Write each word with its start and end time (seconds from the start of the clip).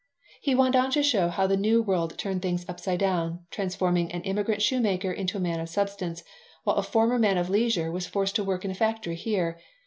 He 0.41 0.55
went 0.55 0.75
on 0.75 0.89
to 0.93 1.03
show 1.03 1.27
how 1.29 1.45
the 1.45 1.55
New 1.55 1.79
World 1.79 2.17
turned 2.17 2.41
things 2.41 2.65
upside 2.67 2.97
down, 2.97 3.45
transforming 3.51 4.11
an 4.11 4.23
immigrant 4.23 4.63
shoemaker 4.63 5.11
into 5.11 5.37
a 5.37 5.39
man 5.39 5.59
of 5.59 5.69
substance, 5.69 6.23
while 6.63 6.77
a 6.77 6.81
former 6.81 7.19
man 7.19 7.37
of 7.37 7.51
leisure 7.51 7.91
was 7.91 8.07
forced 8.07 8.35
to 8.37 8.43
work 8.43 8.65
in 8.65 8.71
a 8.71 8.73
factory 8.73 9.13
here. 9.15 9.59